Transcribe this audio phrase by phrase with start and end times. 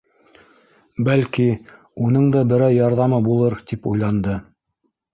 [1.09, 1.45] Бәлки,
[2.07, 4.41] уның да берәй ярҙамы булыр, тип уйланды.